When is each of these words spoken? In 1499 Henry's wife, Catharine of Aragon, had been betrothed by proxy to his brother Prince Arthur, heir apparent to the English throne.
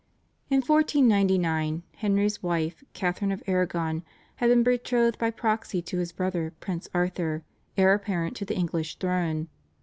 In 0.49 0.61
1499 0.63 1.83
Henry's 1.97 2.41
wife, 2.41 2.83
Catharine 2.93 3.31
of 3.31 3.43
Aragon, 3.45 4.03
had 4.37 4.47
been 4.49 4.63
betrothed 4.63 5.19
by 5.19 5.29
proxy 5.29 5.79
to 5.83 5.99
his 5.99 6.11
brother 6.11 6.53
Prince 6.59 6.89
Arthur, 6.91 7.43
heir 7.77 7.93
apparent 7.93 8.35
to 8.37 8.45
the 8.45 8.57
English 8.57 8.95
throne. 8.95 9.47